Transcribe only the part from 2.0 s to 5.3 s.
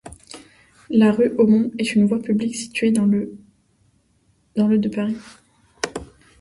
voie publique située dans le de Paris.